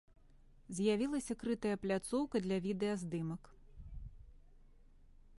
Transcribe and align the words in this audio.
З'явілася 0.75 1.33
крытая 1.43 1.73
пляцоўка 1.83 2.41
для 2.45 2.57
відэаздымак. 2.63 3.49